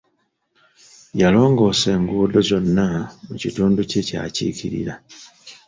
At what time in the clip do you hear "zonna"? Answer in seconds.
2.49-2.87